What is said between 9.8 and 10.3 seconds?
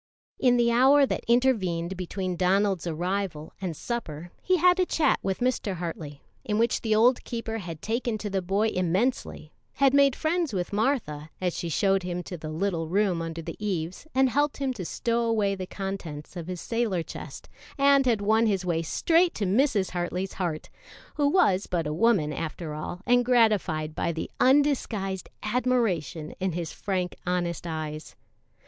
made